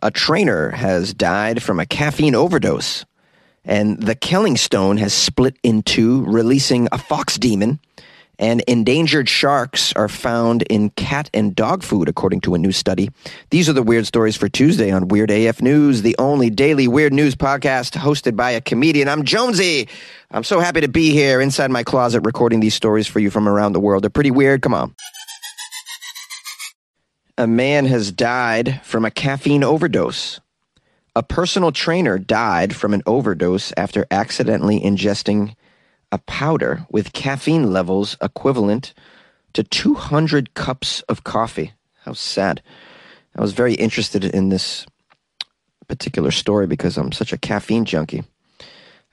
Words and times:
A 0.00 0.10
trainer 0.10 0.70
has 0.70 1.12
died 1.12 1.62
from 1.62 1.80
a 1.80 1.86
caffeine 1.86 2.34
overdose. 2.34 3.04
And 3.64 4.00
the 4.00 4.14
Killing 4.14 4.56
Stone 4.56 4.98
has 4.98 5.12
split 5.12 5.56
in 5.62 5.82
two, 5.82 6.24
releasing 6.24 6.88
a 6.92 6.98
fox 6.98 7.36
demon. 7.36 7.80
And 8.40 8.60
endangered 8.68 9.28
sharks 9.28 9.92
are 9.94 10.08
found 10.08 10.62
in 10.62 10.90
cat 10.90 11.28
and 11.34 11.56
dog 11.56 11.82
food, 11.82 12.08
according 12.08 12.42
to 12.42 12.54
a 12.54 12.58
new 12.58 12.70
study. 12.70 13.10
These 13.50 13.68
are 13.68 13.72
the 13.72 13.82
weird 13.82 14.06
stories 14.06 14.36
for 14.36 14.48
Tuesday 14.48 14.92
on 14.92 15.08
Weird 15.08 15.32
AF 15.32 15.60
News, 15.60 16.02
the 16.02 16.14
only 16.20 16.48
daily 16.48 16.86
weird 16.86 17.12
news 17.12 17.34
podcast 17.34 17.98
hosted 17.98 18.36
by 18.36 18.52
a 18.52 18.60
comedian. 18.60 19.08
I'm 19.08 19.24
Jonesy. 19.24 19.88
I'm 20.30 20.44
so 20.44 20.60
happy 20.60 20.80
to 20.82 20.88
be 20.88 21.10
here 21.10 21.40
inside 21.40 21.72
my 21.72 21.82
closet 21.82 22.20
recording 22.20 22.60
these 22.60 22.74
stories 22.74 23.08
for 23.08 23.18
you 23.18 23.28
from 23.28 23.48
around 23.48 23.72
the 23.72 23.80
world. 23.80 24.04
They're 24.04 24.10
pretty 24.10 24.30
weird. 24.30 24.62
Come 24.62 24.74
on. 24.74 24.94
A 27.38 27.46
man 27.46 27.86
has 27.86 28.10
died 28.10 28.80
from 28.82 29.04
a 29.04 29.12
caffeine 29.12 29.62
overdose. 29.62 30.40
A 31.14 31.22
personal 31.22 31.70
trainer 31.70 32.18
died 32.18 32.74
from 32.74 32.92
an 32.92 33.04
overdose 33.06 33.72
after 33.76 34.08
accidentally 34.10 34.80
ingesting 34.80 35.54
a 36.10 36.18
powder 36.18 36.84
with 36.90 37.12
caffeine 37.12 37.72
levels 37.72 38.16
equivalent 38.20 38.92
to 39.52 39.62
200 39.62 40.54
cups 40.54 41.02
of 41.02 41.22
coffee. 41.22 41.74
How 42.02 42.12
sad. 42.12 42.60
I 43.36 43.40
was 43.40 43.52
very 43.52 43.74
interested 43.74 44.24
in 44.24 44.48
this 44.48 44.84
particular 45.86 46.32
story 46.32 46.66
because 46.66 46.98
I'm 46.98 47.12
such 47.12 47.32
a 47.32 47.38
caffeine 47.38 47.84
junkie. 47.84 48.24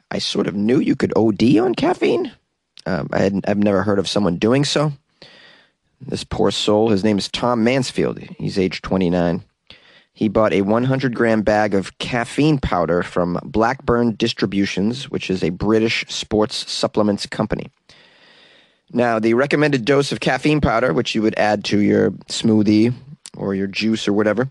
I 0.09 0.17
sort 0.17 0.47
of 0.47 0.55
knew 0.55 0.79
you 0.79 0.95
could 0.95 1.13
OD 1.15 1.59
on 1.59 1.75
caffeine. 1.75 2.31
Um, 2.87 3.07
I 3.13 3.19
had, 3.19 3.45
I've 3.47 3.59
never 3.59 3.83
heard 3.83 3.99
of 3.99 4.09
someone 4.09 4.37
doing 4.37 4.65
so. 4.65 4.93
This 6.01 6.23
poor 6.23 6.51
soul, 6.51 6.89
his 6.89 7.03
name 7.03 7.17
is 7.17 7.29
Tom 7.29 7.63
Mansfield. 7.63 8.19
He's 8.19 8.59
age 8.59 8.81
29. 8.81 9.43
He 10.13 10.29
bought 10.29 10.53
a 10.53 10.61
100 10.61 11.13
gram 11.13 11.41
bag 11.41 11.73
of 11.73 11.97
caffeine 11.97 12.57
powder 12.57 13.03
from 13.03 13.37
Blackburn 13.43 14.15
Distributions, 14.15 15.09
which 15.09 15.29
is 15.29 15.43
a 15.43 15.49
British 15.49 16.05
sports 16.07 16.71
supplements 16.71 17.25
company. 17.25 17.69
Now, 18.93 19.19
the 19.19 19.33
recommended 19.33 19.83
dose 19.83 20.11
of 20.11 20.21
caffeine 20.21 20.61
powder, 20.61 20.93
which 20.93 21.15
you 21.15 21.21
would 21.21 21.37
add 21.37 21.65
to 21.65 21.79
your 21.79 22.11
smoothie 22.29 22.93
or 23.35 23.55
your 23.55 23.67
juice 23.67 24.07
or 24.07 24.13
whatever, 24.13 24.49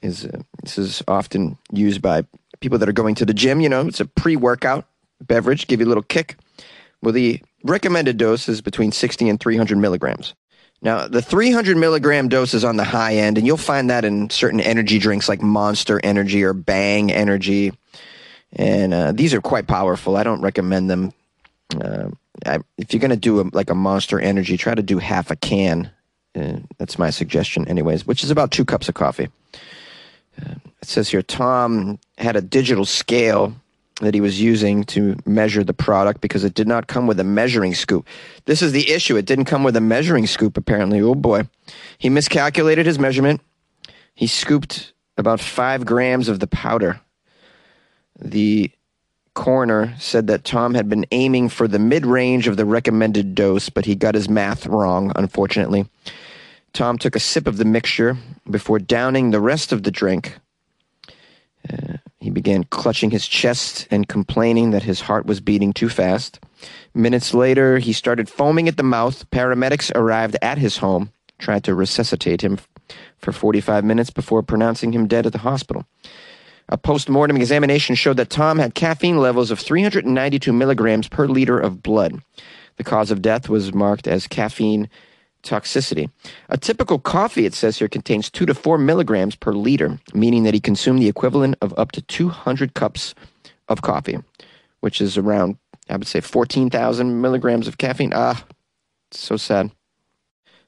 is 0.00 0.24
uh, 0.24 0.40
this 0.62 0.78
is 0.78 1.02
often 1.06 1.58
used 1.72 2.00
by 2.00 2.24
people 2.60 2.78
that 2.78 2.88
are 2.88 2.92
going 2.92 3.14
to 3.16 3.26
the 3.26 3.34
gym. 3.34 3.60
You 3.60 3.68
know, 3.68 3.86
it's 3.86 4.00
a 4.00 4.06
pre-workout 4.06 4.86
beverage, 5.20 5.66
give 5.66 5.80
you 5.80 5.86
a 5.86 5.88
little 5.88 6.02
kick. 6.02 6.36
Well, 7.02 7.12
the 7.12 7.42
recommended 7.64 8.16
dose 8.16 8.48
is 8.48 8.60
between 8.60 8.92
60 8.92 9.28
and 9.28 9.38
300 9.38 9.76
milligrams. 9.76 10.34
Now, 10.80 11.08
the 11.08 11.22
300 11.22 11.76
milligram 11.76 12.28
dose 12.28 12.54
is 12.54 12.64
on 12.64 12.76
the 12.76 12.84
high 12.84 13.16
end, 13.16 13.36
and 13.36 13.46
you'll 13.46 13.56
find 13.56 13.90
that 13.90 14.04
in 14.04 14.30
certain 14.30 14.60
energy 14.60 14.98
drinks 14.98 15.28
like 15.28 15.42
Monster 15.42 16.00
Energy 16.04 16.44
or 16.44 16.52
Bang 16.52 17.10
Energy. 17.10 17.72
And 18.52 18.94
uh, 18.94 19.12
these 19.12 19.34
are 19.34 19.40
quite 19.40 19.66
powerful. 19.66 20.16
I 20.16 20.22
don't 20.22 20.40
recommend 20.40 20.88
them. 20.88 21.12
Uh, 21.78 22.10
I, 22.46 22.60
if 22.76 22.92
you're 22.94 23.00
going 23.00 23.10
to 23.10 23.16
do 23.16 23.40
a, 23.40 23.44
like 23.52 23.70
a 23.70 23.74
Monster 23.74 24.20
Energy, 24.20 24.56
try 24.56 24.74
to 24.74 24.82
do 24.82 24.98
half 24.98 25.30
a 25.30 25.36
can. 25.36 25.90
Uh, 26.38 26.58
that's 26.78 26.98
my 26.98 27.10
suggestion, 27.10 27.66
anyways, 27.66 28.06
which 28.06 28.22
is 28.22 28.30
about 28.30 28.52
two 28.52 28.64
cups 28.64 28.88
of 28.88 28.94
coffee. 28.94 29.28
Uh, 30.40 30.54
it 30.80 30.88
says 30.88 31.08
here 31.08 31.22
Tom 31.22 31.98
had 32.16 32.36
a 32.36 32.40
digital 32.40 32.84
scale 32.84 33.54
that 34.00 34.14
he 34.14 34.20
was 34.20 34.40
using 34.40 34.84
to 34.84 35.16
measure 35.26 35.64
the 35.64 35.74
product 35.74 36.20
because 36.20 36.44
it 36.44 36.54
did 36.54 36.68
not 36.68 36.86
come 36.86 37.06
with 37.06 37.18
a 37.18 37.24
measuring 37.24 37.74
scoop. 37.74 38.06
This 38.44 38.62
is 38.62 38.72
the 38.72 38.90
issue. 38.90 39.16
It 39.16 39.26
didn't 39.26 39.46
come 39.46 39.64
with 39.64 39.76
a 39.76 39.80
measuring 39.80 40.26
scoop, 40.26 40.56
apparently. 40.56 41.00
Oh 41.00 41.14
boy. 41.14 41.48
He 41.98 42.08
miscalculated 42.08 42.86
his 42.86 42.98
measurement. 42.98 43.40
He 44.14 44.26
scooped 44.26 44.92
about 45.16 45.40
five 45.40 45.84
grams 45.84 46.28
of 46.28 46.40
the 46.40 46.46
powder. 46.46 47.00
The 48.20 48.70
coroner 49.34 49.94
said 49.98 50.26
that 50.26 50.44
Tom 50.44 50.74
had 50.74 50.88
been 50.88 51.06
aiming 51.12 51.48
for 51.48 51.68
the 51.68 51.78
mid 51.78 52.04
range 52.04 52.48
of 52.48 52.56
the 52.56 52.64
recommended 52.64 53.34
dose, 53.34 53.68
but 53.68 53.84
he 53.84 53.94
got 53.94 54.14
his 54.16 54.28
math 54.28 54.66
wrong, 54.66 55.12
unfortunately. 55.14 55.88
Tom 56.72 56.98
took 56.98 57.14
a 57.14 57.20
sip 57.20 57.46
of 57.46 57.56
the 57.56 57.64
mixture 57.64 58.16
before 58.50 58.78
downing 58.78 59.30
the 59.30 59.40
rest 59.40 59.72
of 59.72 59.84
the 59.84 59.90
drink. 59.90 60.38
Uh, 61.72 61.97
began 62.38 62.62
clutching 62.62 63.10
his 63.10 63.26
chest 63.26 63.88
and 63.90 64.06
complaining 64.06 64.70
that 64.70 64.84
his 64.84 65.00
heart 65.00 65.26
was 65.26 65.40
beating 65.40 65.72
too 65.72 65.88
fast. 65.88 66.38
Minutes 66.94 67.34
later, 67.34 67.78
he 67.78 67.92
started 67.92 68.28
foaming 68.28 68.68
at 68.68 68.76
the 68.76 68.84
mouth. 68.84 69.28
Paramedics 69.30 69.90
arrived 69.96 70.36
at 70.40 70.56
his 70.56 70.76
home, 70.76 71.10
tried 71.40 71.64
to 71.64 71.74
resuscitate 71.74 72.42
him 72.42 72.60
for 73.16 73.32
45 73.32 73.84
minutes 73.84 74.10
before 74.10 74.44
pronouncing 74.44 74.92
him 74.92 75.08
dead 75.08 75.26
at 75.26 75.32
the 75.32 75.40
hospital. 75.40 75.84
A 76.68 76.78
post 76.78 77.08
mortem 77.08 77.36
examination 77.36 77.96
showed 77.96 78.18
that 78.18 78.30
Tom 78.30 78.60
had 78.60 78.76
caffeine 78.76 79.18
levels 79.18 79.50
of 79.50 79.58
392 79.58 80.52
milligrams 80.52 81.08
per 81.08 81.26
liter 81.26 81.58
of 81.58 81.82
blood. 81.82 82.22
The 82.76 82.84
cause 82.84 83.10
of 83.10 83.20
death 83.20 83.48
was 83.48 83.74
marked 83.74 84.06
as 84.06 84.28
caffeine 84.28 84.88
toxicity. 85.48 86.10
A 86.48 86.56
typical 86.56 86.98
coffee, 86.98 87.46
it 87.46 87.54
says 87.54 87.78
here, 87.78 87.88
contains 87.88 88.30
two 88.30 88.46
to 88.46 88.54
four 88.54 88.78
milligrams 88.78 89.34
per 89.34 89.52
liter, 89.52 89.98
meaning 90.14 90.44
that 90.44 90.54
he 90.54 90.60
consumed 90.60 91.00
the 91.00 91.08
equivalent 91.08 91.56
of 91.60 91.76
up 91.78 91.92
to 91.92 92.02
200 92.02 92.74
cups 92.74 93.14
of 93.68 93.82
coffee, 93.82 94.18
which 94.80 95.00
is 95.00 95.16
around, 95.16 95.56
I 95.88 95.96
would 95.96 96.06
say, 96.06 96.20
14,000 96.20 97.20
milligrams 97.20 97.66
of 97.66 97.78
caffeine. 97.78 98.12
Ah, 98.14 98.44
so 99.10 99.36
sad. 99.36 99.70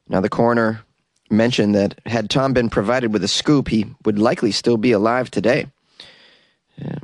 Now, 0.08 0.20
the 0.20 0.28
coroner 0.28 0.82
mentioned 1.30 1.74
that 1.74 1.98
had 2.06 2.30
Tom 2.30 2.52
been 2.52 2.68
provided 2.68 3.12
with 3.12 3.22
a 3.22 3.28
scoop, 3.28 3.68
he 3.68 3.86
would 4.04 4.18
likely 4.18 4.50
still 4.50 4.76
be 4.76 4.92
alive 4.92 5.30
today. 5.30 5.66
Yeah. 6.76 6.98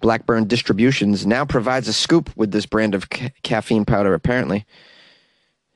Blackburn 0.00 0.48
Distributions 0.48 1.24
now 1.24 1.44
provides 1.44 1.88
a 1.88 1.92
scoop 1.92 2.36
with 2.36 2.50
this 2.50 2.66
brand 2.66 2.94
of 2.94 3.08
ca- 3.08 3.30
caffeine 3.42 3.84
powder, 3.84 4.14
apparently. 4.14 4.66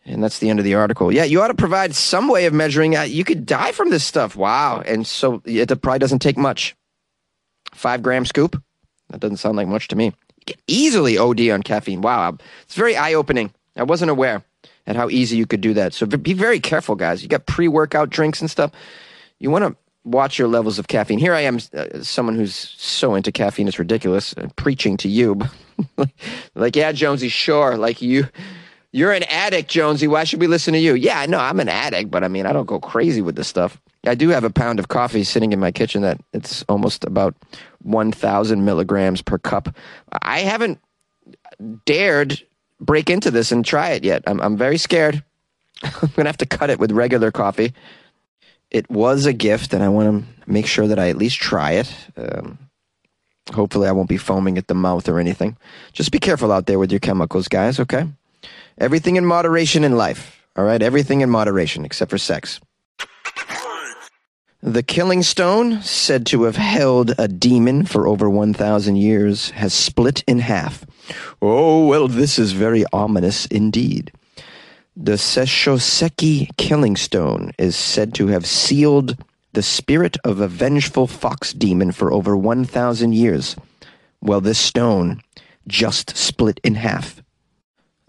And 0.06 0.22
that's 0.22 0.38
the 0.38 0.48
end 0.48 0.60
of 0.60 0.64
the 0.64 0.74
article. 0.74 1.12
Yeah, 1.12 1.24
you 1.24 1.42
ought 1.42 1.48
to 1.48 1.54
provide 1.54 1.94
some 1.94 2.28
way 2.28 2.46
of 2.46 2.54
measuring. 2.54 2.92
You 2.92 3.24
could 3.24 3.44
die 3.44 3.72
from 3.72 3.90
this 3.90 4.04
stuff. 4.04 4.36
Wow. 4.36 4.80
And 4.80 5.04
so 5.04 5.42
it 5.44 5.68
probably 5.82 5.98
doesn't 5.98 6.20
take 6.20 6.38
much. 6.38 6.76
Five 7.74 8.02
gram 8.02 8.24
scoop? 8.24 8.62
That 9.10 9.20
doesn't 9.20 9.38
sound 9.38 9.56
like 9.56 9.66
much 9.66 9.88
to 9.88 9.96
me. 9.96 10.06
You 10.06 10.44
can 10.46 10.56
easily 10.68 11.18
OD 11.18 11.50
on 11.50 11.62
caffeine. 11.62 12.02
Wow. 12.02 12.38
It's 12.62 12.76
very 12.76 12.96
eye 12.96 13.14
opening. 13.14 13.52
I 13.76 13.82
wasn't 13.82 14.12
aware 14.12 14.44
at 14.86 14.94
how 14.94 15.08
easy 15.10 15.36
you 15.36 15.46
could 15.46 15.60
do 15.60 15.74
that. 15.74 15.92
So 15.92 16.06
be 16.06 16.32
very 16.32 16.60
careful, 16.60 16.94
guys. 16.94 17.22
You 17.22 17.28
got 17.28 17.46
pre 17.46 17.66
workout 17.66 18.08
drinks 18.08 18.40
and 18.40 18.50
stuff. 18.50 18.70
You 19.40 19.50
want 19.50 19.64
to 19.64 19.76
watch 20.04 20.38
your 20.38 20.46
levels 20.46 20.78
of 20.78 20.86
caffeine. 20.86 21.18
Here 21.18 21.34
I 21.34 21.40
am, 21.40 21.58
uh, 21.76 22.02
someone 22.02 22.36
who's 22.36 22.54
so 22.54 23.16
into 23.16 23.32
caffeine, 23.32 23.66
it's 23.66 23.78
ridiculous, 23.78 24.34
uh, 24.36 24.48
preaching 24.54 24.96
to 24.98 25.08
you. 25.08 25.40
like, 26.54 26.76
yeah, 26.76 26.92
Jonesy, 26.92 27.28
sure. 27.28 27.76
Like, 27.76 28.00
you 28.00 28.28
you're 28.96 29.12
an 29.12 29.24
addict, 29.24 29.68
Jonesy. 29.68 30.08
Why 30.08 30.24
should 30.24 30.40
we 30.40 30.46
listen 30.46 30.72
to 30.72 30.80
you? 30.80 30.94
Yeah, 30.94 31.20
I 31.20 31.26
know 31.26 31.38
I'm 31.38 31.60
an 31.60 31.68
addict, 31.68 32.10
but 32.10 32.24
I 32.24 32.28
mean, 32.28 32.46
I 32.46 32.54
don't 32.54 32.64
go 32.64 32.80
crazy 32.80 33.20
with 33.20 33.36
this 33.36 33.46
stuff. 33.46 33.78
I 34.06 34.14
do 34.14 34.30
have 34.30 34.42
a 34.42 34.48
pound 34.48 34.78
of 34.78 34.88
coffee 34.88 35.22
sitting 35.22 35.52
in 35.52 35.60
my 35.60 35.70
kitchen 35.70 36.00
that 36.00 36.18
it's 36.32 36.64
almost 36.66 37.04
about 37.04 37.34
1,000 37.82 38.64
milligrams 38.64 39.20
per 39.20 39.36
cup. 39.36 39.68
I 40.22 40.38
haven't 40.38 40.80
dared 41.84 42.42
break 42.80 43.10
into 43.10 43.30
this 43.30 43.52
and 43.52 43.66
try 43.66 43.90
it 43.90 44.02
yet. 44.02 44.22
I'm, 44.26 44.40
I'm 44.40 44.56
very 44.56 44.78
scared. 44.78 45.22
I'm 45.82 45.92
going 46.00 46.24
to 46.24 46.24
have 46.24 46.38
to 46.38 46.46
cut 46.46 46.70
it 46.70 46.78
with 46.78 46.90
regular 46.90 47.30
coffee. 47.30 47.74
It 48.70 48.90
was 48.90 49.26
a 49.26 49.34
gift, 49.34 49.74
and 49.74 49.82
I 49.82 49.90
want 49.90 50.24
to 50.24 50.50
make 50.50 50.66
sure 50.66 50.88
that 50.88 50.98
I 50.98 51.10
at 51.10 51.18
least 51.18 51.36
try 51.36 51.72
it. 51.72 51.94
Um, 52.16 52.58
hopefully, 53.52 53.88
I 53.88 53.92
won't 53.92 54.08
be 54.08 54.16
foaming 54.16 54.56
at 54.56 54.68
the 54.68 54.74
mouth 54.74 55.06
or 55.06 55.20
anything. 55.20 55.58
Just 55.92 56.12
be 56.12 56.18
careful 56.18 56.50
out 56.50 56.64
there 56.64 56.78
with 56.78 56.90
your 56.90 57.00
chemicals, 57.00 57.46
guys, 57.46 57.78
okay? 57.78 58.06
Everything 58.78 59.16
in 59.16 59.24
moderation 59.24 59.84
in 59.84 59.96
life. 59.96 60.44
All 60.56 60.64
right? 60.64 60.82
Everything 60.82 61.20
in 61.20 61.30
moderation, 61.30 61.84
except 61.84 62.10
for 62.10 62.18
sex. 62.18 62.60
The 64.62 64.82
Killing 64.82 65.22
Stone, 65.22 65.82
said 65.82 66.26
to 66.26 66.42
have 66.44 66.56
held 66.56 67.14
a 67.18 67.28
demon 67.28 67.84
for 67.84 68.08
over 68.08 68.28
1,000 68.28 68.96
years, 68.96 69.50
has 69.50 69.72
split 69.72 70.24
in 70.26 70.40
half. 70.40 70.84
Oh, 71.40 71.86
well, 71.86 72.08
this 72.08 72.38
is 72.38 72.52
very 72.52 72.84
ominous 72.92 73.46
indeed. 73.46 74.12
The 74.96 75.12
Sesshoseki 75.12 76.56
Killing 76.56 76.96
Stone 76.96 77.52
is 77.58 77.76
said 77.76 78.14
to 78.14 78.28
have 78.28 78.46
sealed 78.46 79.22
the 79.52 79.62
spirit 79.62 80.16
of 80.24 80.40
a 80.40 80.48
vengeful 80.48 81.06
fox 81.06 81.52
demon 81.52 81.92
for 81.92 82.12
over 82.12 82.36
1,000 82.36 83.12
years. 83.12 83.56
Well, 84.20 84.40
this 84.40 84.58
stone 84.58 85.22
just 85.68 86.16
split 86.16 86.60
in 86.64 86.74
half. 86.74 87.22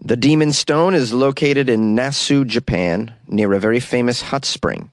The 0.00 0.16
Demon 0.16 0.52
Stone 0.52 0.94
is 0.94 1.12
located 1.12 1.68
in 1.68 1.96
Nasu, 1.96 2.46
Japan, 2.46 3.14
near 3.26 3.52
a 3.52 3.58
very 3.58 3.80
famous 3.80 4.22
hot 4.22 4.44
spring. 4.44 4.92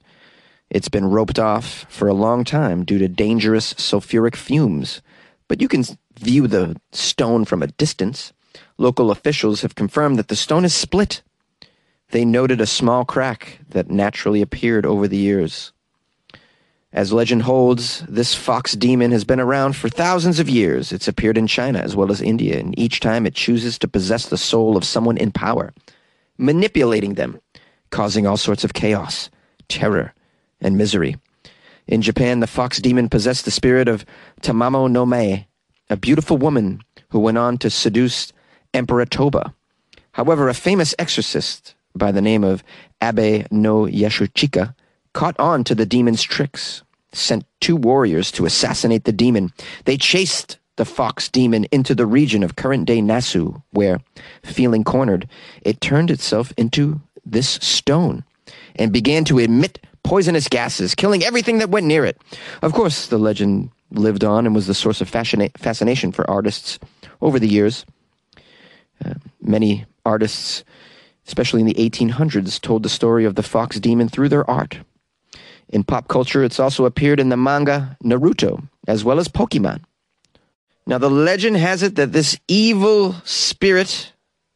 It's 0.72 0.90
been 0.90 1.06
roped 1.06 1.38
off 1.38 1.86
for 1.90 2.08
a 2.08 2.14
long 2.14 2.44
time 2.44 2.84
due 2.84 2.98
to 2.98 3.08
dangerous 3.08 3.76
sulfuric 3.76 4.36
fumes, 4.36 5.04
but 5.48 5.62
you 5.62 5.68
can 5.68 5.84
view 6.20 6.48
the 6.48 6.76
stone 6.92 7.46
from 7.46 7.62
a 7.62 7.68
distance. 7.68 8.34
Local 8.80 9.12
officials 9.12 9.62
have 9.62 9.76
confirmed 9.76 10.18
that 10.18 10.30
the 10.30 10.36
stone 10.36 10.66
is 10.66 10.74
split. 10.74 11.22
They 12.10 12.26
noted 12.26 12.60
a 12.60 12.66
small 12.66 13.06
crack 13.06 13.60
that 13.70 13.92
naturally 13.92 14.42
appeared 14.42 14.88
over 14.88 15.08
the 15.08 15.18
years. 15.18 15.72
As 16.96 17.12
legend 17.12 17.42
holds, 17.42 18.06
this 18.08 18.34
fox 18.34 18.72
demon 18.72 19.12
has 19.12 19.26
been 19.26 19.42
around 19.42 19.76
for 19.76 19.90
thousands 19.90 20.40
of 20.40 20.48
years. 20.48 20.94
It's 20.94 21.10
appeared 21.10 21.38
in 21.38 21.46
China 21.46 21.80
as 21.80 21.94
well 21.94 22.10
as 22.10 22.22
India, 22.22 22.58
and 22.58 22.74
each 22.80 23.02
time 23.02 23.26
it 23.26 23.36
chooses 23.36 23.78
to 23.80 23.88
possess 23.90 24.30
the 24.30 24.38
soul 24.38 24.78
of 24.78 24.86
someone 24.86 25.18
in 25.18 25.34
power, 25.34 25.74
manipulating 26.38 27.16
them, 27.16 27.42
causing 27.90 28.26
all 28.26 28.38
sorts 28.38 28.64
of 28.64 28.74
chaos, 28.74 29.30
terror, 29.68 30.14
and 30.62 30.78
misery. 30.78 31.18
In 31.86 32.02
Japan, 32.02 32.40
the 32.40 32.48
fox 32.48 32.80
demon 32.80 33.10
possessed 33.10 33.44
the 33.44 33.52
spirit 33.52 33.90
of 33.90 34.06
Tamamo 34.42 34.90
no 34.90 35.06
Mae, 35.06 35.50
a 35.90 35.98
beautiful 35.98 36.38
woman 36.38 36.82
who 37.10 37.20
went 37.20 37.38
on 37.38 37.58
to 37.58 37.70
seduce 37.70 38.32
Emperor 38.74 39.06
Toba. 39.06 39.54
However, 40.14 40.48
a 40.48 40.54
famous 40.54 40.96
exorcist 40.98 41.76
by 41.94 42.14
the 42.14 42.22
name 42.22 42.46
of 42.46 42.64
Abe 43.02 43.48
no 43.52 43.84
Yasuchika 43.84 44.74
caught 45.12 45.40
on 45.40 45.64
to 45.64 45.74
the 45.74 45.86
demon's 45.86 46.24
tricks, 46.24 46.84
sent 47.18 47.46
two 47.62 47.76
warriors 47.76 48.32
to 48.32 48.46
assassinate 48.46 49.06
the 49.06 49.12
demon. 49.12 49.52
They 49.86 49.98
chased 49.98 50.58
the 50.76 50.86
fox 50.86 51.30
demon 51.30 51.66
into 51.72 51.96
the 51.96 52.06
region 52.06 52.44
of 52.44 52.56
current 52.56 52.86
day 52.86 53.00
Nasu, 53.00 53.62
where, 53.72 54.00
feeling 54.44 54.84
cornered, 54.84 55.28
it 55.62 55.82
turned 55.82 56.12
itself 56.12 56.52
into 56.58 57.02
this 57.26 57.50
stone 57.62 58.24
and 58.76 58.92
began 58.92 59.24
to 59.26 59.40
emit 59.40 59.80
poisonous 60.04 60.48
gases, 60.48 60.94
killing 60.94 61.24
everything 61.24 61.60
that 61.60 61.70
went 61.70 61.88
near 61.88 62.06
it. 62.06 62.20
Of 62.62 62.74
course, 62.74 63.08
the 63.08 63.18
legend 63.18 63.72
lived 63.92 64.24
on 64.24 64.46
and 64.46 64.54
was 64.54 64.68
the 64.68 64.74
source 64.74 65.02
of 65.02 65.10
fascina- 65.10 65.58
fascination 65.58 66.12
for 66.12 66.30
artists 66.30 66.80
over 67.22 67.40
the 67.40 67.48
years. 67.48 67.86
Uh, 69.04 69.16
many 69.42 69.86
artists, 70.06 70.64
especially 71.28 71.62
in 71.62 71.68
the 71.68 71.74
1800s, 71.74 72.60
told 72.62 72.84
the 72.84 72.90
story 72.90 73.26
of 73.26 73.36
the 73.36 73.44
fox 73.44 73.80
demon 73.80 74.10
through 74.10 74.30
their 74.30 74.50
art. 74.50 74.80
In 75.70 75.84
pop 75.84 76.08
culture, 76.08 76.44
it's 76.44 76.60
also 76.60 76.86
appeared 76.86 77.20
in 77.20 77.30
the 77.30 77.38
manga 77.38 77.98
Naruto, 78.04 78.68
as 78.88 79.04
well 79.04 79.20
as 79.20 79.28
Pokemon. 79.28 79.82
Now, 80.88 80.98
the 81.00 81.10
legend 81.10 81.58
has 81.58 81.82
it 81.82 81.96
that 81.96 82.12
this 82.12 82.38
evil 82.48 83.14
spirit 83.24 84.14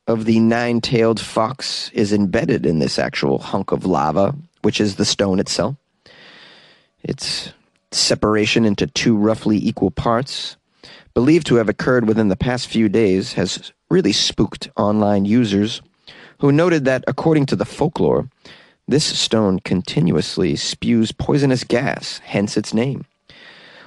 of 0.07 0.25
the 0.25 0.39
nine 0.39 0.81
tailed 0.81 1.19
fox 1.19 1.89
is 1.93 2.13
embedded 2.13 2.65
in 2.65 2.79
this 2.79 2.99
actual 2.99 3.39
hunk 3.39 3.71
of 3.71 3.85
lava, 3.85 4.35
which 4.61 4.79
is 4.79 4.95
the 4.95 5.05
stone 5.05 5.39
itself. 5.39 5.75
Its 7.03 7.53
separation 7.91 8.65
into 8.65 8.85
two 8.87 9.17
roughly 9.17 9.57
equal 9.57 9.91
parts, 9.91 10.57
believed 11.13 11.47
to 11.47 11.55
have 11.55 11.69
occurred 11.69 12.07
within 12.07 12.27
the 12.27 12.35
past 12.35 12.67
few 12.67 12.89
days, 12.89 13.33
has 13.33 13.71
really 13.89 14.13
spooked 14.13 14.69
online 14.77 15.25
users 15.25 15.81
who 16.39 16.51
noted 16.51 16.85
that, 16.85 17.03
according 17.07 17.45
to 17.47 17.55
the 17.55 17.65
folklore, 17.65 18.29
this 18.89 19.05
stone 19.05 19.59
continuously 19.59 20.55
spews 20.55 21.11
poisonous 21.11 21.63
gas, 21.63 22.19
hence 22.23 22.57
its 22.57 22.73
name. 22.73 23.05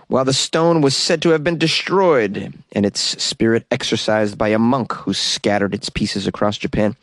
While 0.06 0.24
the 0.24 0.32
stone 0.32 0.80
was 0.80 0.96
said 0.96 1.20
to 1.22 1.30
have 1.30 1.42
been 1.42 1.58
destroyed 1.58 2.54
and 2.70 2.86
its 2.86 3.00
spirit 3.20 3.66
exorcised 3.70 4.38
by 4.38 4.48
a 4.48 4.60
monk 4.60 4.92
who 4.92 5.12
scattered 5.12 5.74
its 5.74 5.90
pieces 5.90 6.28
across 6.28 6.56
Japan, 6.56 6.94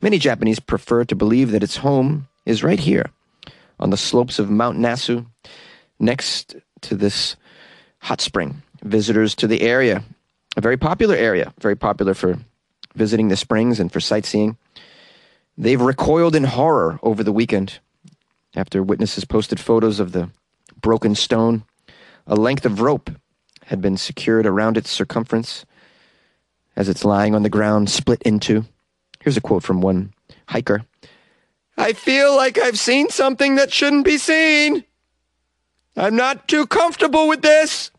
many 0.00 0.18
Japanese 0.18 0.60
prefer 0.60 1.04
to 1.06 1.16
believe 1.16 1.50
that 1.50 1.64
its 1.64 1.78
home 1.78 2.28
is 2.46 2.62
right 2.62 2.78
here, 2.78 3.10
on 3.80 3.90
the 3.90 3.96
slopes 3.96 4.38
of 4.38 4.48
Mount 4.48 4.78
Nasu, 4.78 5.26
next 5.98 6.54
to 6.82 6.94
this 6.94 7.34
hot 7.98 8.20
spring. 8.20 8.62
Visitors 8.84 9.34
to 9.34 9.48
the 9.48 9.62
area, 9.62 10.04
a 10.56 10.60
very 10.60 10.76
popular 10.76 11.16
area, 11.16 11.52
very 11.58 11.74
popular 11.74 12.14
for 12.14 12.38
visiting 12.94 13.28
the 13.28 13.36
springs 13.36 13.80
and 13.80 13.92
for 13.92 13.98
sightseeing, 13.98 14.56
They've 15.60 15.80
recoiled 15.80 16.36
in 16.36 16.44
horror 16.44 17.00
over 17.02 17.24
the 17.24 17.32
weekend 17.32 17.80
after 18.54 18.80
witnesses 18.80 19.24
posted 19.24 19.58
photos 19.58 19.98
of 19.98 20.12
the 20.12 20.30
broken 20.80 21.16
stone. 21.16 21.64
A 22.28 22.36
length 22.36 22.64
of 22.64 22.80
rope 22.80 23.10
had 23.64 23.80
been 23.80 23.96
secured 23.96 24.46
around 24.46 24.76
its 24.76 24.88
circumference 24.88 25.66
as 26.76 26.88
it's 26.88 27.04
lying 27.04 27.34
on 27.34 27.42
the 27.42 27.50
ground, 27.50 27.90
split 27.90 28.22
into. 28.22 28.66
Here's 29.20 29.36
a 29.36 29.40
quote 29.40 29.64
from 29.64 29.80
one 29.80 30.14
hiker 30.46 30.84
I 31.76 31.92
feel 31.92 32.36
like 32.36 32.56
I've 32.56 32.78
seen 32.78 33.08
something 33.08 33.56
that 33.56 33.72
shouldn't 33.72 34.04
be 34.04 34.16
seen. 34.16 34.84
I'm 35.96 36.14
not 36.14 36.46
too 36.46 36.68
comfortable 36.68 37.26
with 37.26 37.42
this. 37.42 37.90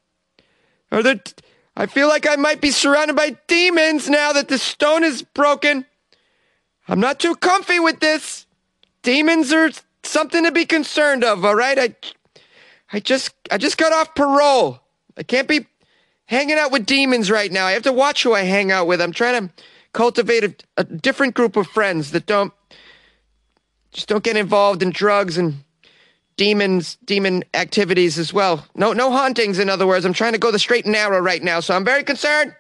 Or 0.94 1.04
that 1.04 1.42
I 1.76 1.88
feel 1.88 2.08
like 2.08 2.26
I 2.26 2.38
might 2.38 2.62
be 2.62 2.72
surrounded 2.72 3.18
by 3.18 3.38
demons 3.48 4.10
now 4.10 4.32
that 4.32 4.48
the 4.48 4.58
stone 4.58 5.04
is 5.04 5.24
broken. 5.24 5.86
I'm 6.90 7.00
not 7.00 7.20
too 7.20 7.36
comfy 7.36 7.80
with 7.80 8.00
this. 8.00 8.48
Demons 9.04 9.54
are 9.54 9.70
something 10.04 10.44
to 10.44 10.52
be 10.52 10.66
concerned 10.66 11.24
of, 11.24 11.46
all 11.46 11.56
right? 11.56 11.78
I 11.78 11.96
I 12.92 13.00
just 13.00 13.32
I 13.52 13.60
just 13.60 13.78
got 13.78 13.94
off 13.94 14.16
parole. 14.16 14.80
I 15.16 15.22
can't 15.24 15.48
be 15.48 15.68
hanging 16.26 16.58
out 16.58 16.72
with 16.72 16.88
demons 16.88 17.30
right 17.30 17.52
now. 17.52 17.68
I 17.68 17.74
have 17.74 17.84
to 17.84 17.94
watch 17.94 18.24
who 18.24 18.34
I 18.34 18.42
hang 18.42 18.72
out 18.72 18.88
with. 18.88 19.02
I'm 19.02 19.12
trying 19.12 19.48
to 19.48 19.54
cultivate 19.94 20.44
a, 20.44 20.56
a 20.78 20.84
different 20.84 21.36
group 21.36 21.56
of 21.56 21.68
friends 21.68 22.12
that 22.12 22.26
don't 22.26 22.52
just 23.92 24.08
don't 24.08 24.24
get 24.24 24.36
involved 24.36 24.82
in 24.82 24.90
drugs 24.90 25.38
and 25.38 25.64
demons 26.38 26.98
demon 27.06 27.44
activities 27.54 28.18
as 28.18 28.34
well. 28.34 28.66
No 28.74 28.94
no 28.94 29.12
hauntings 29.12 29.60
in 29.60 29.70
other 29.70 29.86
words. 29.86 30.06
I'm 30.06 30.14
trying 30.14 30.34
to 30.34 30.40
go 30.40 30.50
the 30.50 30.58
straight 30.58 30.86
and 30.86 30.94
narrow 30.94 31.20
right 31.20 31.44
now, 31.44 31.60
so 31.60 31.76
I'm 31.76 31.86
very 31.86 32.04
concerned. 32.04 32.56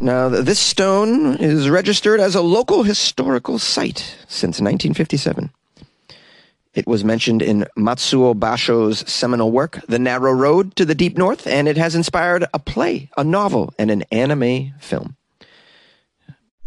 Now, 0.00 0.28
this 0.28 0.60
stone 0.60 1.36
is 1.38 1.68
registered 1.68 2.20
as 2.20 2.36
a 2.36 2.40
local 2.40 2.84
historical 2.84 3.58
site 3.58 4.16
since 4.28 4.60
1957. 4.60 5.50
It 6.72 6.86
was 6.86 7.02
mentioned 7.02 7.42
in 7.42 7.66
Matsuo 7.76 8.38
Basho's 8.38 9.00
seminal 9.10 9.50
work, 9.50 9.80
The 9.88 9.98
Narrow 9.98 10.30
Road 10.30 10.76
to 10.76 10.84
the 10.84 10.94
Deep 10.94 11.18
North, 11.18 11.48
and 11.48 11.66
it 11.66 11.76
has 11.76 11.96
inspired 11.96 12.46
a 12.54 12.60
play, 12.60 13.10
a 13.16 13.24
novel, 13.24 13.74
and 13.76 13.90
an 13.90 14.04
anime 14.12 14.74
film. 14.78 15.16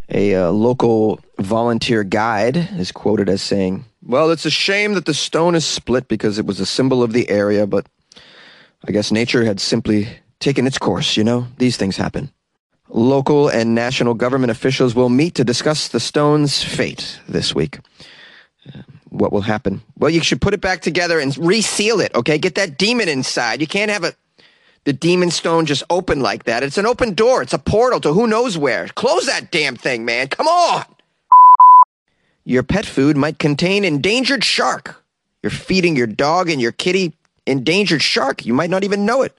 A 0.09 0.35
uh, 0.35 0.51
local 0.51 1.21
volunteer 1.37 2.03
guide 2.03 2.57
is 2.57 2.91
quoted 2.91 3.29
as 3.29 3.41
saying, 3.41 3.85
Well, 4.03 4.29
it's 4.31 4.45
a 4.45 4.51
shame 4.51 4.93
that 4.95 5.05
the 5.05 5.13
stone 5.13 5.55
is 5.55 5.65
split 5.65 6.09
because 6.09 6.37
it 6.37 6.45
was 6.45 6.59
a 6.59 6.65
symbol 6.65 7.01
of 7.01 7.13
the 7.13 7.29
area, 7.29 7.65
but 7.65 7.85
I 8.85 8.91
guess 8.91 9.09
nature 9.09 9.45
had 9.45 9.61
simply 9.61 10.09
taken 10.41 10.67
its 10.67 10.77
course, 10.77 11.15
you 11.15 11.23
know? 11.23 11.47
These 11.59 11.77
things 11.77 11.95
happen. 11.95 12.29
Local 12.93 13.47
and 13.47 13.73
national 13.73 14.15
government 14.15 14.51
officials 14.51 14.93
will 14.93 15.07
meet 15.07 15.35
to 15.35 15.45
discuss 15.45 15.87
the 15.87 15.99
stone's 15.99 16.61
fate 16.61 17.21
this 17.27 17.55
week. 17.55 17.79
Uh, 18.67 18.81
what 19.09 19.31
will 19.31 19.41
happen? 19.41 19.81
Well, 19.97 20.09
you 20.09 20.21
should 20.21 20.41
put 20.41 20.53
it 20.53 20.59
back 20.59 20.81
together 20.81 21.17
and 21.17 21.35
reseal 21.37 22.01
it, 22.01 22.13
okay? 22.13 22.37
Get 22.37 22.55
that 22.55 22.77
demon 22.77 23.07
inside. 23.07 23.61
You 23.61 23.67
can't 23.67 23.89
have 23.89 24.03
a, 24.03 24.13
the 24.83 24.91
demon 24.91 25.31
stone 25.31 25.65
just 25.65 25.83
open 25.89 26.19
like 26.19 26.43
that. 26.43 26.63
It's 26.63 26.77
an 26.77 26.85
open 26.85 27.13
door, 27.13 27.41
it's 27.41 27.53
a 27.53 27.59
portal 27.59 28.01
to 28.01 28.11
who 28.11 28.27
knows 28.27 28.57
where. 28.57 28.87
Close 28.89 29.25
that 29.25 29.51
damn 29.51 29.77
thing, 29.77 30.03
man. 30.03 30.27
Come 30.27 30.47
on! 30.47 30.83
Your 32.43 32.63
pet 32.63 32.85
food 32.85 33.15
might 33.15 33.39
contain 33.39 33.85
endangered 33.85 34.43
shark. 34.43 35.01
You're 35.41 35.51
feeding 35.51 35.95
your 35.95 36.07
dog 36.07 36.49
and 36.49 36.59
your 36.59 36.73
kitty 36.73 37.13
endangered 37.47 38.01
shark. 38.01 38.45
You 38.45 38.53
might 38.53 38.69
not 38.69 38.83
even 38.83 39.05
know 39.05 39.21
it. 39.21 39.37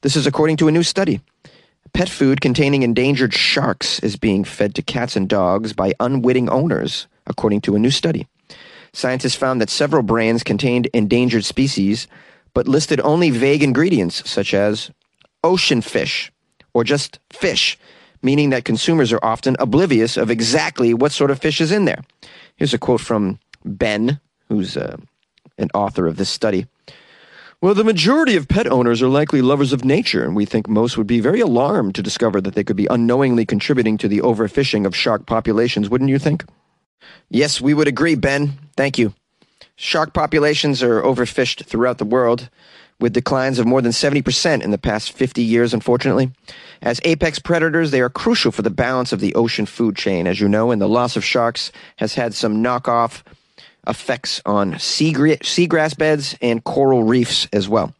This 0.00 0.16
is 0.16 0.26
according 0.26 0.56
to 0.58 0.68
a 0.68 0.72
new 0.72 0.82
study. 0.82 1.20
Pet 1.92 2.08
food 2.08 2.40
containing 2.40 2.82
endangered 2.82 3.34
sharks 3.34 3.98
is 4.00 4.16
being 4.16 4.44
fed 4.44 4.74
to 4.74 4.82
cats 4.82 5.16
and 5.16 5.28
dogs 5.28 5.72
by 5.72 5.92
unwitting 6.00 6.48
owners, 6.48 7.06
according 7.26 7.60
to 7.62 7.74
a 7.74 7.78
new 7.78 7.90
study. 7.90 8.26
Scientists 8.92 9.34
found 9.34 9.60
that 9.60 9.70
several 9.70 10.02
brands 10.02 10.42
contained 10.42 10.86
endangered 10.92 11.44
species, 11.44 12.06
but 12.54 12.68
listed 12.68 13.00
only 13.02 13.30
vague 13.30 13.62
ingredients 13.62 14.28
such 14.28 14.54
as 14.54 14.90
ocean 15.44 15.80
fish 15.80 16.32
or 16.74 16.84
just 16.84 17.18
fish, 17.32 17.78
meaning 18.22 18.50
that 18.50 18.64
consumers 18.64 19.12
are 19.12 19.24
often 19.24 19.56
oblivious 19.58 20.16
of 20.16 20.30
exactly 20.30 20.94
what 20.94 21.12
sort 21.12 21.30
of 21.30 21.40
fish 21.40 21.60
is 21.60 21.72
in 21.72 21.84
there. 21.84 22.02
Here's 22.56 22.74
a 22.74 22.78
quote 22.78 23.00
from 23.00 23.38
Ben, 23.64 24.20
who's 24.48 24.76
uh, 24.76 24.96
an 25.58 25.70
author 25.74 26.06
of 26.06 26.16
this 26.16 26.30
study. 26.30 26.66
Well, 27.62 27.74
the 27.74 27.84
majority 27.84 28.36
of 28.36 28.48
pet 28.48 28.66
owners 28.66 29.02
are 29.02 29.08
likely 29.08 29.42
lovers 29.42 29.74
of 29.74 29.84
nature, 29.84 30.24
and 30.24 30.34
we 30.34 30.46
think 30.46 30.66
most 30.66 30.96
would 30.96 31.06
be 31.06 31.20
very 31.20 31.40
alarmed 31.40 31.94
to 31.94 32.02
discover 32.02 32.40
that 32.40 32.54
they 32.54 32.64
could 32.64 32.76
be 32.76 32.86
unknowingly 32.88 33.44
contributing 33.44 33.98
to 33.98 34.08
the 34.08 34.22
overfishing 34.22 34.86
of 34.86 34.96
shark 34.96 35.26
populations, 35.26 35.90
wouldn't 35.90 36.08
you 36.08 36.18
think? 36.18 36.42
Yes, 37.28 37.60
we 37.60 37.74
would 37.74 37.86
agree, 37.86 38.14
Ben. 38.14 38.54
Thank 38.78 38.96
you. 38.96 39.12
Shark 39.76 40.14
populations 40.14 40.82
are 40.82 41.02
overfished 41.02 41.66
throughout 41.66 41.98
the 41.98 42.06
world, 42.06 42.48
with 42.98 43.12
declines 43.12 43.58
of 43.58 43.66
more 43.66 43.82
than 43.82 43.92
70% 43.92 44.62
in 44.62 44.70
the 44.70 44.78
past 44.78 45.12
50 45.12 45.42
years, 45.42 45.74
unfortunately. 45.74 46.30
As 46.80 46.98
apex 47.04 47.38
predators, 47.38 47.90
they 47.90 48.00
are 48.00 48.08
crucial 48.08 48.52
for 48.52 48.62
the 48.62 48.70
balance 48.70 49.12
of 49.12 49.20
the 49.20 49.34
ocean 49.34 49.66
food 49.66 49.96
chain, 49.96 50.26
as 50.26 50.40
you 50.40 50.48
know, 50.48 50.70
and 50.70 50.80
the 50.80 50.88
loss 50.88 51.14
of 51.14 51.24
sharks 51.26 51.72
has 51.96 52.14
had 52.14 52.32
some 52.32 52.64
knockoff 52.64 53.22
effects 53.86 54.40
on 54.44 54.74
seagrass 54.74 55.96
beds 55.96 56.36
and 56.40 56.64
coral 56.64 57.04
reefs 57.04 57.48
as 57.52 57.68
well. 57.68 57.94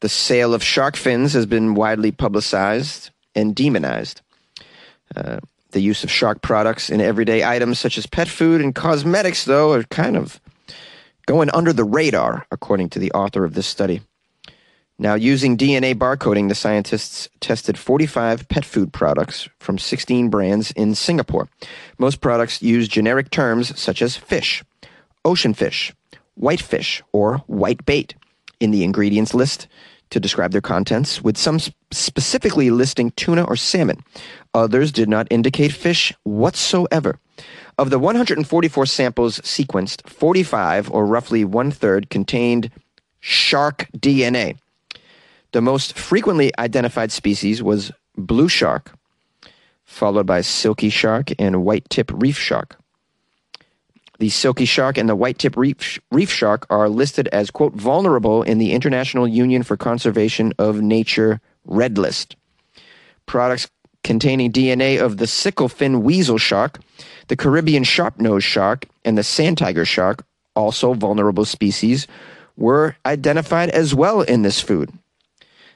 The 0.00 0.08
sale 0.08 0.54
of 0.54 0.62
shark 0.62 0.96
fins 0.96 1.32
has 1.32 1.46
been 1.46 1.74
widely 1.74 2.12
publicized 2.12 3.10
and 3.34 3.54
demonized. 3.54 4.20
Uh, 5.14 5.38
the 5.72 5.80
use 5.80 6.04
of 6.04 6.10
shark 6.10 6.40
products 6.42 6.88
in 6.90 7.00
everyday 7.00 7.44
items 7.44 7.78
such 7.78 7.98
as 7.98 8.06
pet 8.06 8.28
food 8.28 8.60
and 8.60 8.74
cosmetics, 8.74 9.44
though, 9.44 9.72
are 9.72 9.82
kind 9.84 10.16
of 10.16 10.40
going 11.26 11.50
under 11.50 11.72
the 11.72 11.84
radar, 11.84 12.46
according 12.50 12.88
to 12.90 12.98
the 12.98 13.12
author 13.12 13.44
of 13.44 13.54
this 13.54 13.66
study. 13.66 14.00
Now, 14.98 15.14
using 15.14 15.56
DNA 15.56 15.94
barcoding, 15.94 16.48
the 16.48 16.56
scientists 16.56 17.28
tested 17.38 17.78
45 17.78 18.48
pet 18.48 18.64
food 18.64 18.92
products 18.92 19.48
from 19.60 19.78
16 19.78 20.28
brands 20.28 20.72
in 20.72 20.94
Singapore. 20.96 21.48
Most 21.98 22.20
products 22.20 22.62
use 22.62 22.88
generic 22.88 23.30
terms 23.30 23.78
such 23.78 24.02
as 24.02 24.16
fish, 24.16 24.64
ocean 25.28 25.54
fish, 25.54 25.92
white 26.34 26.62
fish, 26.62 27.02
or 27.12 27.38
white 27.46 27.84
bait 27.84 28.14
in 28.60 28.70
the 28.70 28.82
ingredients 28.82 29.34
list 29.34 29.68
to 30.10 30.18
describe 30.18 30.52
their 30.52 30.62
contents, 30.62 31.22
with 31.22 31.36
some 31.36 31.58
specifically 31.90 32.70
listing 32.70 33.10
tuna 33.10 33.44
or 33.44 33.56
salmon. 33.56 34.02
Others 34.54 34.90
did 34.90 35.08
not 35.08 35.28
indicate 35.30 35.72
fish 35.72 36.14
whatsoever. 36.24 37.18
Of 37.76 37.90
the 37.90 37.98
144 37.98 38.86
samples 38.86 39.38
sequenced, 39.40 40.08
45, 40.08 40.90
or 40.90 41.06
roughly 41.06 41.44
one 41.44 41.70
third, 41.70 42.08
contained 42.08 42.70
shark 43.20 43.86
DNA. 43.96 44.56
The 45.52 45.60
most 45.60 45.96
frequently 45.96 46.52
identified 46.58 47.12
species 47.12 47.62
was 47.62 47.92
blue 48.16 48.48
shark, 48.48 48.92
followed 49.84 50.26
by 50.26 50.40
silky 50.40 50.88
shark 50.88 51.30
and 51.38 51.64
white 51.64 51.88
tip 51.88 52.10
reef 52.12 52.38
shark. 52.38 52.76
The 54.18 54.28
silky 54.30 54.64
shark 54.64 54.98
and 54.98 55.08
the 55.08 55.14
white 55.14 55.38
tip 55.38 55.56
reef, 55.56 56.00
reef 56.10 56.30
shark 56.30 56.66
are 56.70 56.88
listed 56.88 57.28
as, 57.28 57.52
quote, 57.52 57.74
vulnerable 57.74 58.42
in 58.42 58.58
the 58.58 58.72
International 58.72 59.28
Union 59.28 59.62
for 59.62 59.76
Conservation 59.76 60.52
of 60.58 60.80
Nature 60.80 61.40
Red 61.64 61.98
List. 61.98 62.34
Products 63.26 63.68
containing 64.02 64.50
DNA 64.50 65.00
of 65.00 65.18
the 65.18 65.26
sickle 65.26 65.68
fin 65.68 66.02
weasel 66.02 66.38
shark, 66.38 66.80
the 67.28 67.36
Caribbean 67.36 67.84
sharp-nosed 67.84 68.46
shark, 68.46 68.86
and 69.04 69.16
the 69.16 69.22
sand 69.22 69.58
tiger 69.58 69.84
shark, 69.84 70.24
also 70.56 70.94
vulnerable 70.94 71.44
species, 71.44 72.08
were 72.56 72.96
identified 73.06 73.68
as 73.70 73.94
well 73.94 74.22
in 74.22 74.42
this 74.42 74.60
food. 74.60 74.90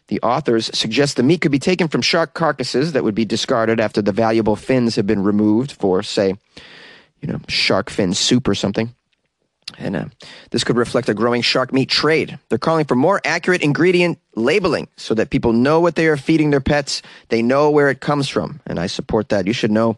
The 0.09 0.21
authors 0.21 0.69
suggest 0.77 1.17
the 1.17 1.23
meat 1.23 1.43
could 1.43 1.53
be 1.53 1.61
taken 1.61 1.87
from 1.87 2.03
shark 2.03 2.35
carcasses 2.35 2.93
that 2.93 3.05
would 3.05 3.15
be 3.15 3.25
discarded 3.25 3.79
after 3.79 4.03
the 4.03 4.13
valuable 4.13 4.57
fins 4.57 4.97
have 4.97 5.07
been 5.07 5.23
removed 5.23 5.71
for, 5.71 6.03
say, 6.03 6.35
you 7.23 7.29
know, 7.29 7.41
shark 7.49 7.89
fin 7.89 8.13
soup 8.13 8.47
or 8.49 8.55
something. 8.55 8.95
And 9.79 9.97
uh, 9.97 10.05
this 10.51 10.65
could 10.65 10.77
reflect 10.77 11.09
a 11.09 11.15
growing 11.15 11.41
shark 11.41 11.73
meat 11.73 11.89
trade. 11.89 12.39
They're 12.49 12.59
calling 12.59 12.85
for 12.85 12.95
more 12.95 13.21
accurate 13.25 13.63
ingredient 13.63 14.19
labeling 14.35 14.89
so 14.97 15.15
that 15.15 15.31
people 15.31 15.53
know 15.53 15.81
what 15.81 15.95
they 15.95 16.09
are 16.09 16.17
feeding 16.17 16.51
their 16.51 16.61
pets. 16.61 17.01
They 17.29 17.43
know 17.43 17.71
where 17.71 17.89
it 17.89 18.01
comes 18.01 18.29
from. 18.29 18.61
And 18.67 18.79
I 18.79 18.87
support 18.87 19.31
that. 19.31 19.47
You 19.47 19.53
should 19.53 19.71
know 19.71 19.97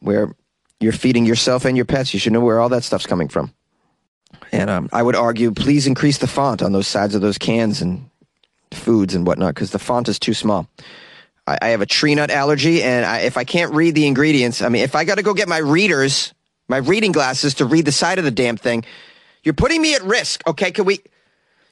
where 0.00 0.34
you're 0.80 0.92
feeding 0.92 1.24
yourself 1.24 1.64
and 1.64 1.76
your 1.76 1.86
pets. 1.86 2.12
You 2.12 2.20
should 2.20 2.32
know 2.32 2.40
where 2.40 2.60
all 2.60 2.68
that 2.70 2.84
stuff's 2.84 3.06
coming 3.06 3.28
from. 3.28 3.54
And 4.50 4.68
um, 4.68 4.88
I 4.92 5.02
would 5.02 5.16
argue, 5.16 5.52
please 5.52 5.86
increase 5.86 6.18
the 6.18 6.26
font 6.26 6.60
on 6.60 6.72
those 6.72 6.88
sides 6.88 7.14
of 7.14 7.22
those 7.22 7.38
cans 7.38 7.80
and 7.80 8.10
foods 8.72 9.14
and 9.14 9.26
whatnot 9.26 9.54
because 9.54 9.70
the 9.70 9.78
font 9.78 10.08
is 10.08 10.18
too 10.18 10.34
small. 10.34 10.68
I, 11.46 11.58
I 11.60 11.68
have 11.68 11.80
a 11.80 11.86
tree 11.86 12.14
nut 12.14 12.30
allergy, 12.30 12.82
and 12.82 13.04
I, 13.04 13.20
if 13.20 13.36
I 13.36 13.44
can't 13.44 13.74
read 13.74 13.94
the 13.94 14.06
ingredients, 14.06 14.62
I 14.62 14.68
mean, 14.68 14.82
if 14.82 14.94
I 14.94 15.04
got 15.04 15.16
to 15.16 15.22
go 15.22 15.34
get 15.34 15.48
my 15.48 15.58
readers, 15.58 16.32
my 16.68 16.78
reading 16.78 17.12
glasses 17.12 17.54
to 17.54 17.64
read 17.64 17.84
the 17.84 17.92
side 17.92 18.18
of 18.18 18.24
the 18.24 18.30
damn 18.30 18.56
thing, 18.56 18.84
you're 19.42 19.54
putting 19.54 19.82
me 19.82 19.94
at 19.94 20.02
risk. 20.02 20.46
Okay, 20.46 20.70
can 20.70 20.84
we 20.84 21.00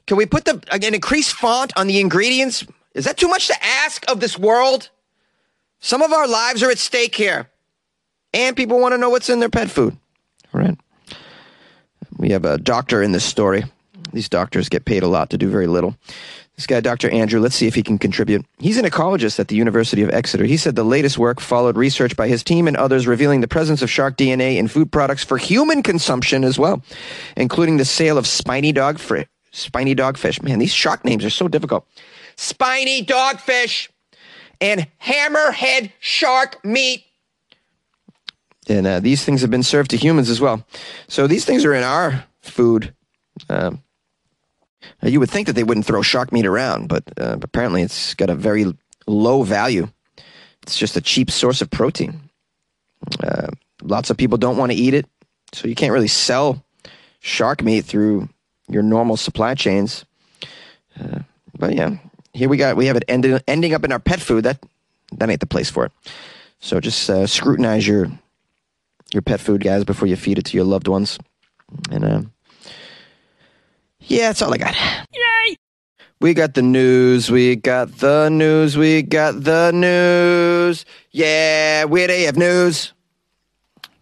can 0.07 0.17
we 0.17 0.27
put 0.27 0.45
the 0.45 0.63
an 0.73 0.95
increased 0.95 1.33
font 1.33 1.73
on 1.77 1.87
the 1.87 2.01
ingredients? 2.01 2.65
Is 2.95 3.05
that 3.05 3.17
too 3.17 3.29
much 3.29 3.47
to 3.47 3.55
ask 3.65 4.05
of 4.11 4.21
this 4.21 4.39
world? 4.39 4.91
Some 5.79 6.03
of 6.03 6.13
our 6.13 6.27
lives 6.27 6.63
are 6.63 6.71
at 6.71 6.79
stake 6.79 7.15
here, 7.15 7.49
and 8.35 8.57
people 8.57 8.81
want 8.81 8.93
to 8.93 8.99
know 8.99 9.11
what's 9.11 9.31
in 9.31 9.41
their 9.41 9.49
pet 9.49 9.71
food. 9.71 9.97
All 10.53 10.61
right. 10.61 10.77
We 12.19 12.31
have 12.31 12.45
a 12.45 12.59
doctor 12.59 13.03
in 13.03 13.13
this 13.13 13.25
story. 13.25 13.65
These 14.13 14.29
doctors 14.29 14.69
get 14.69 14.85
paid 14.85 15.03
a 15.03 15.09
lot 15.09 15.31
to 15.31 15.39
do 15.39 15.49
very 15.49 15.67
little. 15.67 15.97
This 16.57 16.67
guy, 16.67 16.81
Dr. 16.81 17.09
Andrew, 17.11 17.41
let's 17.41 17.55
see 17.55 17.67
if 17.67 17.75
he 17.75 17.83
can 17.83 17.97
contribute. 17.97 18.45
He's 18.59 18.77
an 18.77 18.85
ecologist 18.85 19.41
at 19.41 19.49
the 19.49 19.57
University 19.57 20.03
of 20.03 20.11
Exeter. 20.11 20.45
He 20.45 20.59
said 20.59 20.77
the 20.77 20.85
latest 20.85 21.17
work 21.17 21.41
followed 21.41 21.77
research 21.77 22.17
by 22.17 22.29
his 22.29 22.43
team 22.43 22.69
and 22.69 22.77
others 22.77 23.07
revealing 23.07 23.41
the 23.41 23.49
presence 23.49 23.81
of 23.81 23.91
shark 23.91 24.17
DNA 24.17 24.57
in 24.57 24.69
food 24.69 24.93
products 24.93 25.25
for 25.25 25.39
human 25.39 25.83
consumption 25.83 26.45
as 26.45 26.59
well, 26.59 26.83
including 27.37 27.79
the 27.79 27.85
sale 27.87 28.19
of 28.19 28.27
spiny 28.27 28.73
dog 28.73 28.99
fr- 28.99 29.21
spiny 29.53 29.95
dogfish. 29.95 30.43
Man, 30.43 30.59
these 30.59 30.73
shark 30.73 31.05
names 31.05 31.25
are 31.25 31.31
so 31.31 31.49
difficult. 31.49 31.87
Spiny 32.37 33.05
dogfish 33.05 33.89
and 34.61 34.87
hammerhead 35.03 35.93
shark 35.99 36.63
meat. 36.65 37.05
And 38.69 38.87
uh, 38.87 39.01
these 39.01 39.25
things 39.25 39.41
have 39.41 39.51
been 39.51 39.63
served 39.63 39.91
to 39.93 39.97
humans 39.97 40.29
as 40.29 40.41
well. 40.41 40.67
So 41.09 41.27
these 41.27 41.45
things 41.45 41.65
are 41.65 41.75
in 41.75 41.83
our 41.83 42.25
food. 42.43 42.95
Um, 43.49 43.83
you 45.03 45.21
would 45.21 45.31
think 45.31 45.47
that 45.47 45.55
they 45.55 45.63
wouldn't 45.65 45.87
throw 45.87 46.03
shark 46.03 46.33
meat 46.33 46.47
around, 46.47 46.89
but 46.89 47.05
uh, 47.19 47.39
apparently 47.43 47.83
it's 47.83 48.15
got 48.15 48.31
a 48.31 48.35
very 48.35 48.67
low 49.07 49.43
value. 49.43 49.89
It's 50.63 50.77
just 50.77 50.97
a 50.97 51.01
cheap 51.01 51.31
source 51.31 51.61
of 51.63 51.71
protein. 51.71 52.21
Uh, 53.23 53.49
lots 53.83 54.11
of 54.11 54.17
people 54.17 54.39
don't 54.39 54.57
want 54.57 54.73
to 54.73 54.79
eat 54.79 54.95
it, 54.95 55.07
so 55.53 55.69
you 55.69 55.75
can't 55.75 55.93
really 55.93 56.09
sell 56.09 56.63
shark 57.21 57.63
meat 57.63 57.85
through 57.85 58.29
your 58.69 58.83
normal 58.83 59.17
supply 59.17 59.55
chains. 59.55 60.05
Uh, 60.99 61.21
but 61.59 61.75
yeah, 61.75 61.97
here 62.33 62.49
we 62.49 62.57
got 62.57 62.77
we 62.77 62.87
have 62.87 62.97
it 62.97 63.05
ending 63.09 63.75
up 63.75 63.85
in 63.85 63.93
our 63.93 63.99
pet 63.99 64.21
food. 64.21 64.45
That 64.45 64.59
that 65.13 65.31
ain't 65.31 65.41
the 65.41 65.47
place 65.47 65.71
for 65.71 65.87
it. 65.87 65.93
So 66.61 66.79
just 66.81 67.09
uh, 67.09 67.27
scrutinize 67.27 67.87
your 67.87 68.11
your 69.13 69.23
pet 69.23 69.41
food, 69.41 69.63
guys, 69.63 69.85
before 69.85 70.09
you 70.09 70.17
feed 70.17 70.39
it 70.39 70.45
to 70.47 70.57
your 70.57 70.67
loved 70.67 70.89
ones. 70.89 71.19
And 71.91 72.05
uh, 72.05 72.23
yeah, 74.11 74.29
that's 74.29 74.43
all 74.43 74.53
I 74.53 74.59
got. 74.59 74.75
Yay! 74.75 75.57
We 76.21 76.35
got 76.35 76.55
the 76.55 76.63
news. 76.63 77.31
We 77.31 77.55
got 77.55 77.99
the 77.99 78.29
news. 78.29 78.77
We 78.77 79.03
got 79.03 79.45
the 79.45 79.71
news. 79.71 80.85
Yeah, 81.13 81.85
Weird 81.85 82.11
AF 82.11 82.37
News. 82.37 82.93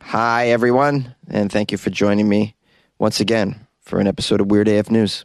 Hi, 0.00 0.48
everyone, 0.48 1.14
and 1.28 1.52
thank 1.52 1.70
you 1.70 1.76
for 1.78 1.90
joining 1.90 2.26
me 2.26 2.56
once 2.98 3.20
again 3.20 3.66
for 3.82 4.00
an 4.00 4.06
episode 4.06 4.40
of 4.40 4.50
Weird 4.50 4.66
AF 4.66 4.90
News 4.90 5.24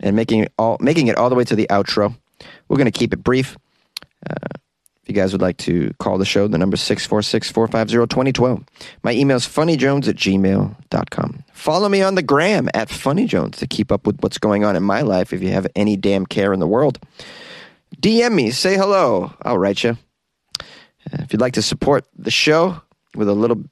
and 0.00 0.16
making 0.16 0.40
it 0.40 0.52
all 0.58 0.78
making 0.80 1.08
it 1.08 1.16
all 1.16 1.28
the 1.28 1.36
way 1.36 1.44
to 1.44 1.54
the 1.54 1.66
outro. 1.68 2.16
We're 2.68 2.78
going 2.78 2.90
to 2.90 2.98
keep 2.98 3.12
it 3.12 3.22
brief. 3.22 3.58
Uh, 4.28 4.58
if 5.04 5.10
you 5.10 5.14
guys 5.14 5.32
would 5.32 5.42
like 5.42 5.58
to 5.58 5.92
call 5.98 6.16
the 6.16 6.24
show, 6.24 6.48
the 6.48 6.56
number 6.56 6.76
is 6.76 6.80
646 6.80 7.50
450 7.50 8.06
2012. 8.06 8.64
My 9.02 9.12
email 9.12 9.36
is 9.36 9.46
funnyjones 9.46 10.08
at 10.08 10.16
gmail.com. 10.16 11.44
Follow 11.52 11.90
me 11.90 12.00
on 12.00 12.14
the 12.14 12.22
gram 12.22 12.70
at 12.72 12.88
funnyjones 12.88 13.56
to 13.56 13.66
keep 13.66 13.92
up 13.92 14.06
with 14.06 14.18
what's 14.22 14.38
going 14.38 14.64
on 14.64 14.76
in 14.76 14.82
my 14.82 15.02
life 15.02 15.34
if 15.34 15.42
you 15.42 15.50
have 15.50 15.66
any 15.76 15.98
damn 15.98 16.24
care 16.24 16.54
in 16.54 16.60
the 16.60 16.66
world. 16.66 16.98
DM 18.00 18.32
me, 18.32 18.50
say 18.50 18.76
hello. 18.76 19.34
I'll 19.42 19.58
write 19.58 19.84
you. 19.84 19.98
Uh, 20.60 21.18
if 21.20 21.34
you'd 21.34 21.40
like 21.40 21.52
to 21.52 21.62
support 21.62 22.06
the 22.16 22.30
show 22.30 22.80
with 23.14 23.28
a 23.28 23.34
little 23.34 23.62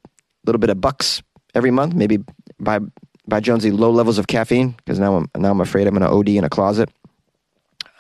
little 0.45 0.59
bit 0.59 0.69
of 0.69 0.83
bucks 0.83 1.23
every 1.55 1.71
month, 1.71 1.95
maybe 1.95 2.19
buy 2.61 2.81
buy 3.27 3.41
Jonesy 3.41 3.71
low 3.71 3.91
levels 3.91 4.19
of 4.19 4.27
caffeine 4.27 4.73
because 4.73 4.99
now 4.99 5.17
I'm 5.17 5.31
now 5.41 5.51
I'm 5.51 5.63
afraid 5.63 5.87
I'm 5.87 5.95
going 5.95 6.03
to 6.03 6.15
OD 6.15 6.29
in 6.29 6.45
a 6.45 6.51
closet. 6.51 6.91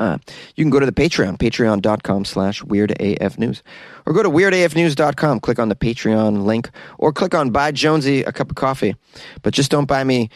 Uh, 0.03 0.19
you 0.57 0.65
can 0.65 0.71
go 0.71 0.81
to 0.81 0.87
the 0.87 0.93
Patreon, 0.93 1.39
patreon.com 1.39 2.25
slash 2.25 2.61
weirdafnews. 2.63 3.63
Or 4.05 4.13
go 4.13 4.25
to 4.25 4.29
weirdafnews.com, 4.29 5.39
click 5.39 5.61
on 5.61 5.69
the 5.69 5.77
Patreon 5.77 6.45
link, 6.45 6.71
or 6.99 7.13
click 7.13 7.37
on 7.37 7.51
Buy 7.51 7.71
Jonesy 7.71 8.25
a 8.25 8.33
cup 8.33 8.51
of 8.51 8.57
coffee. 8.57 8.97
But 9.43 9.55
just 9.55 9.71
don't 9.71 9.87
buy 9.87 10.03
me 10.03 10.29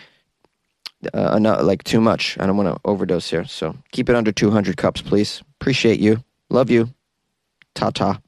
uh, 1.12 1.58
like 1.62 1.82
too 1.82 2.00
much. 2.00 2.38
I 2.38 2.46
don't 2.46 2.56
want 2.56 2.72
to 2.72 2.80
overdose 2.84 3.28
here. 3.28 3.44
So 3.44 3.76
keep 3.90 4.08
it 4.08 4.14
under 4.14 4.30
200 4.30 4.76
cups, 4.76 5.02
please. 5.02 5.42
Appreciate 5.60 5.98
you. 5.98 6.22
Love 6.48 6.70
you. 6.70 6.94
Ta 7.74 7.90
ta. 7.90 8.20